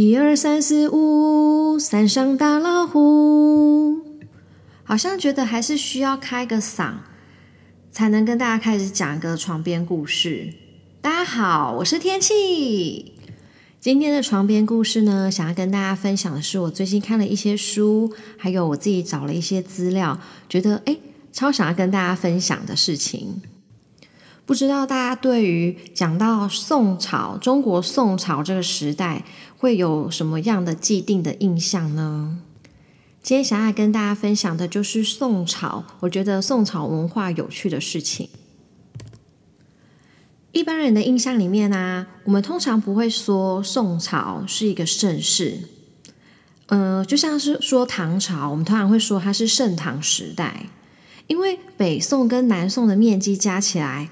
[0.00, 3.96] 一二三四五，山上大老虎。
[4.84, 6.98] 好像觉得还是需要开个嗓，
[7.90, 10.54] 才能跟大家开始讲一个床边故事。
[11.00, 13.12] 大家好，我是天气。
[13.80, 21.00] 今天的床边故事呢，想要跟大家分享的是我最近看了一些书，还有我自己找了一些资料，觉得诶
[21.32, 23.42] 超想要跟大家分享的事情。
[24.48, 29.22] 不知道大家对于讲到宋朝、中国宋朝这个时代，
[29.58, 32.38] 会有什么样的既定的印象呢？
[33.22, 38.30] 今天想要跟大家分享的就是宋朝，我觉得宋朝文化有趣的事情。
[40.52, 45.58] 一般人的印象里面呢，我们通常不会说宋朝是一个盛世，
[46.68, 50.64] 呃，就像是说唐朝，我们通常会说它是盛唐时代，
[51.26, 54.08] 因为北宋跟南宋的面积加起来。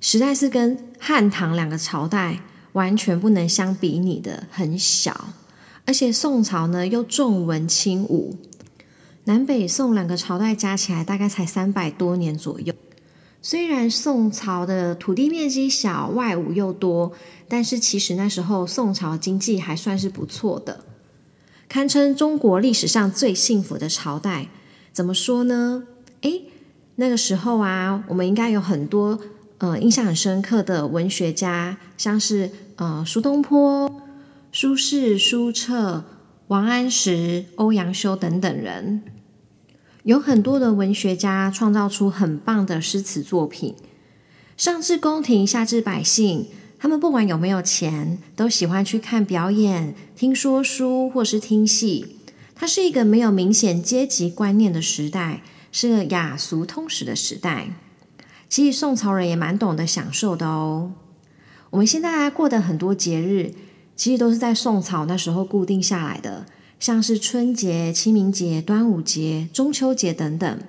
[0.00, 2.40] 实在是跟汉唐两个朝代
[2.72, 5.28] 完全不能相比拟的，很小。
[5.84, 8.36] 而且宋朝呢又重文轻武，
[9.24, 12.74] 南北宋两个朝代加起来大概才三百多年左右。
[13.40, 17.12] 虽然宋朝的土地面积小，外武又多，
[17.48, 20.84] 但是其实那时候宋朝经济还算是不错的，
[21.68, 24.48] 堪称中国历史上最幸福的朝代。
[24.92, 25.84] 怎么说呢？
[26.22, 26.46] 诶，
[26.96, 29.20] 那个时候啊，我们应该有很多。
[29.58, 34.02] 呃，印象很深刻的文学家，像是呃苏东坡、
[34.52, 36.04] 苏轼、苏辙、
[36.48, 39.02] 王安石、欧阳修等等人，
[40.02, 43.74] 有很多的文学家创造出很棒的诗词作品。
[44.56, 46.48] 上至宫廷，下至百姓，
[46.78, 52.16] 他们不管有没有钱，都喜欢去看表演、听说书或是听戏。
[52.54, 57.70] 它是一个没有明显阶级观念的时代，是个雅俗通识的时代。
[58.48, 60.92] 其实宋朝人也蛮懂得享受的哦。
[61.70, 63.52] 我们现在过的很多节日，
[63.96, 66.46] 其实都是在宋朝那时候固定下来的，
[66.78, 70.60] 像是春节、清明节、端午节、中秋节等等。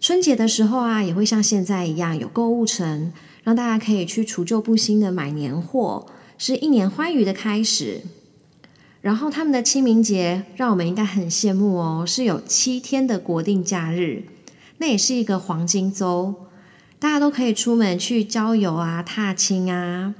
[0.00, 6.06] 春节的时候啊，也会像现在一样有购物城，让大家可以去除旧布新的买年货，
[6.38, 8.02] 是一年欢愉的开始。
[9.00, 14.24] 然后他们的清明节，让我们应该很羡慕哦，是有七天的国定假日，
[14.78, 16.45] 那也是一个黄金周。
[16.98, 20.14] 大家都可以出门去郊游啊、踏青啊，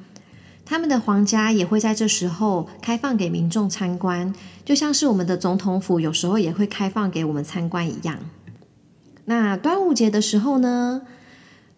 [0.64, 8.19] 他们的皇家也会在这时候开放给民众参观，就像是我们的总统府有时候也会开放给我们参观一样。
[9.25, 11.03] 那端午节的时候呢，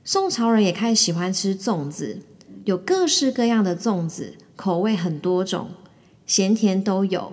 [0.05, 2.23] 宋朝人也开始喜欢吃粽子，
[2.65, 5.71] 有各式各样的粽子，口味很多种，
[6.27, 7.33] 咸甜都有，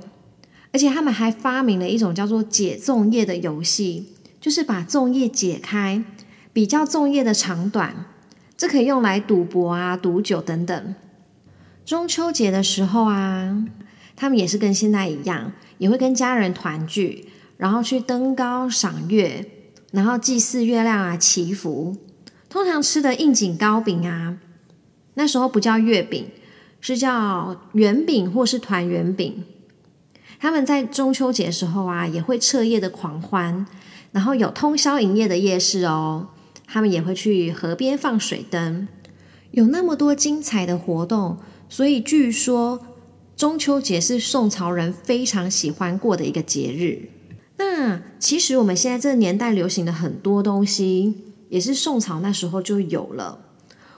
[0.72, 6.04] 而且他们还发明了一种叫做解粽叶的游戏，就是把粽叶解开。
[6.56, 8.06] 比较粽叶的长短，
[8.56, 10.96] 这可以用来赌博啊、赌酒等等。
[11.84, 13.66] 中秋节的时候啊，
[14.16, 17.28] 他们也是跟现在一样，也会跟家人团聚，
[17.58, 19.46] 然后去登高赏月，
[19.92, 21.98] 然后祭祀月亮啊、祈福。
[22.48, 24.38] 通常吃的应景糕饼啊，
[25.16, 26.30] 那时候不叫月饼，
[26.80, 29.44] 是叫圆饼或是团圆饼。
[30.40, 33.68] 他们在中秋节的时候啊，也会彻夜的狂欢，
[34.14, 36.30] 然后有通宵营业的夜市哦。
[36.68, 38.88] 他们也会去河边放水灯，
[39.52, 41.38] 有那么多精彩的活动，
[41.70, 42.86] 所以据说
[43.36, 47.10] 中秋节是宋朝人非常喜欢过的一个节日。
[47.58, 53.40] 那其实我们现在这个年代流行的很多东西，也是宋朝那时候就有了。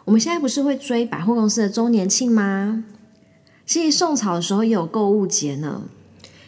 [0.05, 2.84] 我们现在不是会追百货公司的周年庆吗？
[3.66, 5.84] 其实宋朝的时候也有购物节呢。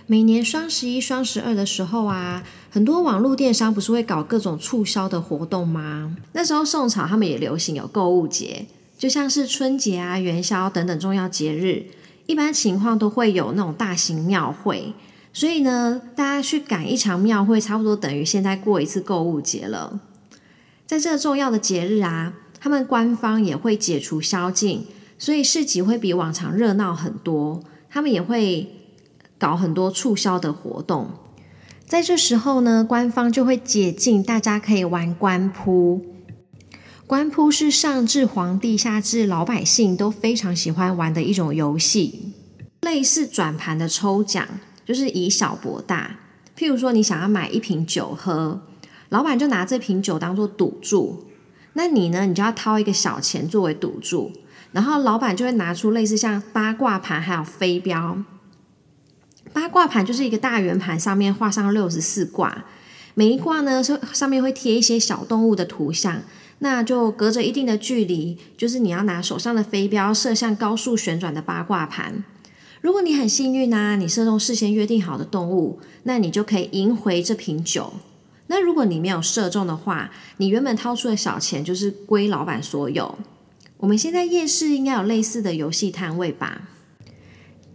[0.05, 6.15] 每年双十一、双十二的时候啊，很多网络电商不是会搞各种促销的活动吗？
[6.33, 11.85] 那时候宋朝他们也流行有购物节，就像是春节啊、元宵等等重要节日，
[12.27, 14.93] 一般情况都会有那种大型庙会。
[15.33, 19.99] 所以呢，大家去赶一场庙会，差不多等于现在过一次购物节了。
[20.85, 24.85] 在这个重要的节日啊，他们官方也会解除宵禁，
[25.17, 27.63] 所以市集会比往常热闹很多。
[27.89, 28.75] 他们也会。
[29.39, 31.11] 搞很多促销的活动，
[31.89, 36.05] 在这时候呢，官方就会解禁，大家可以玩官扑。
[37.07, 42.31] 官扑是上至皇帝，下至老百姓都非常喜欢玩的一种游戏，
[42.81, 44.47] 类似转盘的抽奖，
[44.85, 46.19] 就是以小博大。
[46.55, 48.61] 譬如说，你想要买一瓶酒喝，
[49.09, 51.25] 老板就拿这瓶酒当做赌注，
[51.73, 54.31] 那你呢，你就要掏一个小钱作为赌注，
[54.73, 58.23] 然后老板就会拿出类似像八卦盘还有飞镖。
[59.53, 62.65] 八卦盘就是一个大圆盘，上面画上六十四卦，
[63.13, 66.21] 每一卦呢上上面会贴一些小动物的图像，
[66.59, 72.23] 那就隔着一定的距离，就是你要拿手上的飞镖射向高速旋转的八卦盘。
[72.81, 77.93] 如果你很幸运啊，你射中事先约定好的动物，那你就可以赢回这瓶酒。
[78.47, 83.19] 那如果你没有射中的话，你原本掏出的小钱就是归老板所有。
[83.77, 86.61] 我们现在夜市应该有类似的游戏摊位吧？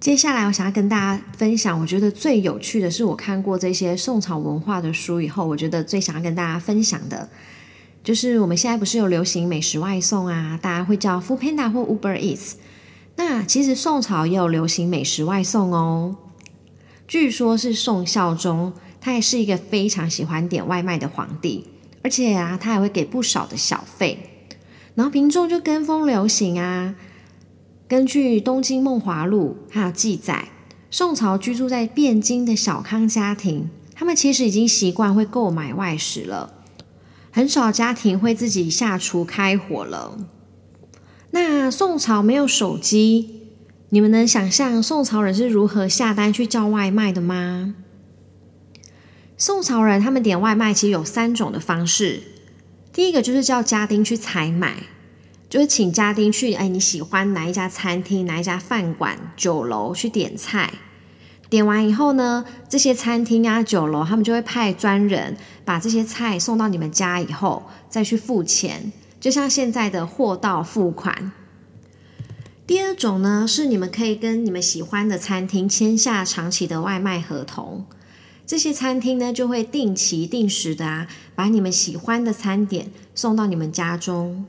[0.04, 7.26] 接下来我想要跟大家分享，我觉得最有趣的是我看过这些宋朝文化的书以后，我觉得最想要跟大家分享的，
[8.02, 12.52] 就是我们现在不是有流行美食外送啊，大家会叫 Food Panda 或 Uber Eats。
[13.16, 16.14] 那其实宋朝也有流行美食外送哦，
[17.08, 18.74] 据说是宋孝宗。
[19.00, 21.66] 他也是一个非常喜欢点外卖的皇帝，
[22.02, 24.48] 而且啊，他还会给不少的小费，
[24.96, 26.94] 然后民众就跟风流行啊。
[27.94, 30.48] 根据《东京梦华录》还有记载，
[30.90, 36.54] 宋朝居住在汴京的小康家庭，他们其实已经习惯会购买外食了，
[37.30, 40.18] 很少家庭会自己下厨开火了。
[41.30, 43.42] 那宋朝没有手机，
[43.90, 47.76] 你们能想象宋朝人是如何下单去叫外卖的吗？
[49.36, 52.24] 宋朝人他们点外卖其实有三种的方式，
[52.92, 54.82] 第一个就是叫家丁去采买，
[55.54, 60.74] 就是请家丁去，哎，你喜欢哪一家餐厅、哪一家饭馆、酒楼去点菜，
[61.48, 71.30] 点完以后呢，这些餐厅啊、酒楼他们就会派专人把这些菜送到你们家以后，再去付钱，就像现在的货到付款。
[72.66, 77.86] 第二种呢，是你们可以跟你们喜欢的餐厅签下长期的外卖合同。
[78.44, 84.46] 这些餐厅呢，就会定期定时的啊，把你们喜欢的餐点送到你们家中。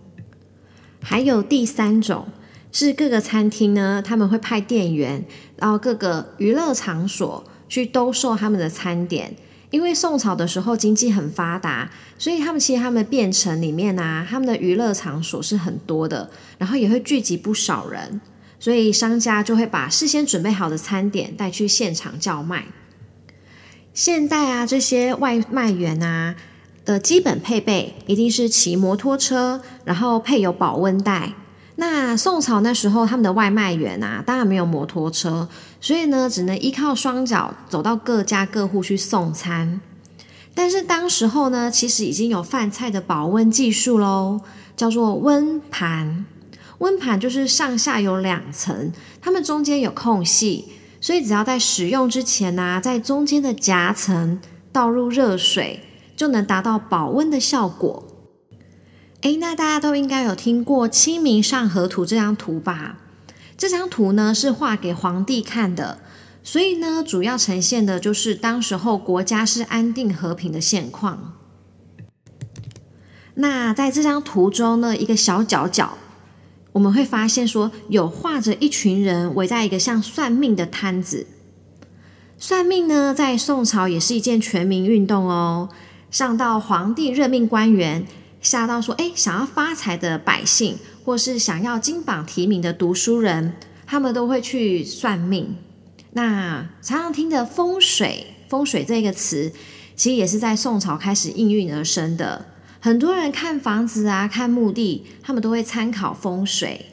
[1.08, 2.28] 还有第三种，
[2.72, 5.24] 是各个餐厅呢，他们会派店员
[5.56, 9.36] 到各个娱乐场所去兜售他们的餐点。
[9.70, 18.20] 因为宋朝的时候经济很发达，所以他们其实他们县城里面啊，他们的娱乐场所是很多的，然后也会聚集不少人，
[18.60, 22.66] 所以商家就会把事先准备好的餐点带去现场叫卖。
[23.94, 26.36] 现代啊，这些外卖员啊
[26.86, 31.34] 的基本配备一定是骑摩托车，然后配有保温袋。
[31.78, 35.50] 那宋朝那时候，他们的外卖员啊，当然没有摩托车，
[35.82, 39.82] 所以呢，只能依靠双脚走到各家各户去送餐。
[40.54, 44.40] 但是当时候呢，其实已经有饭菜的保温技术喽，
[44.78, 46.26] 叫做温盘。
[46.78, 50.66] 温盘就是上下有两层，它们中间有空隙。
[51.02, 54.40] 所以只要在使用之前呢，在中间的夹层
[54.72, 55.82] 倒入热水，
[56.16, 58.04] 就能达到保温的效果。
[59.22, 62.98] 诶，那大家都应该有听过《清明上河图》这张图吧？
[63.58, 66.00] 这张图呢是画给皇帝看的，
[66.44, 71.34] 所以呢主要呈现的就是当时候国家是安定和平的现况。
[73.36, 75.98] 那在这张图中呢，一个小角角。
[76.74, 81.26] 我们会发现说，有画着一群人围在一个像算命的摊子。
[82.38, 85.70] 算命呢，在宋朝也是一件全民运动哦。
[86.12, 88.06] 上到皇帝任命官员，
[88.42, 93.54] 下到说，哎，想要发财的百姓，或是想要金榜题名的读书人，
[93.86, 95.56] 他们都会去算命。
[96.14, 99.52] 那常常听的风水，风水这个词，
[99.96, 102.46] 其实也是在宋朝开始应运而生的。
[102.80, 106.86] 很多人看房子啊，看墓地，他们都会参考风水。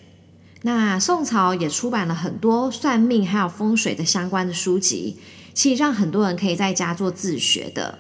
[0.63, 5.19] 那宋朝也出版了很多算命还有风水的相关的书籍，
[5.53, 7.99] 其实让很多人可以在家做自学的。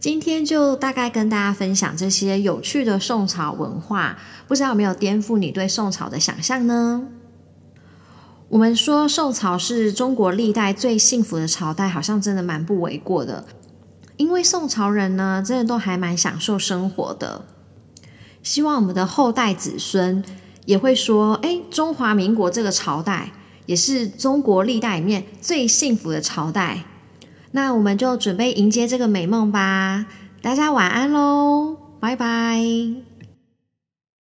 [0.00, 4.16] 今天就大概跟大家分享这些有趣的宋朝文化，
[4.48, 7.02] 不知道有没有颠覆你对宋朝的想象呢？
[8.48, 13.44] 我们说宋朝是中国历代最幸福的朝代，好像真的蛮不为过的。
[14.16, 17.44] 因为宋朝人呢，真的都还蛮享受生活的。
[18.42, 20.24] 希望我们的后代子孙
[20.64, 23.32] 也会说：“哎，中华民国这个朝代
[23.66, 26.84] 也是中国历代里面最幸福的朝代。”
[27.52, 30.06] 那我们就准备迎接这个美梦吧。
[30.40, 33.09] 大家晚安喽，拜拜。